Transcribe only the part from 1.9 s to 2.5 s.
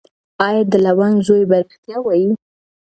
وایي؟